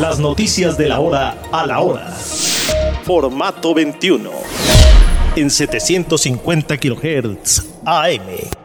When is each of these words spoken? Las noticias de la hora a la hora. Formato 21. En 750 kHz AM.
Las 0.00 0.18
noticias 0.18 0.78
de 0.78 0.88
la 0.88 1.00
hora 1.00 1.36
a 1.52 1.66
la 1.66 1.80
hora. 1.80 2.10
Formato 3.04 3.74
21. 3.74 4.30
En 5.36 5.50
750 5.50 6.78
kHz 6.78 7.66
AM. 7.84 8.61